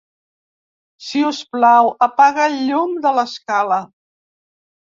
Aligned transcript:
Si 1.07 1.21
us 1.27 1.41
plau, 1.57 1.91
apaga 2.07 2.47
el 2.53 2.57
llum 2.71 2.99
de 3.07 3.15
l'escala. 3.21 3.81